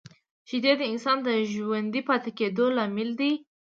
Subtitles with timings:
[0.49, 3.31] شیدې د انسان د ژوندي پاتې کېدو لامل دي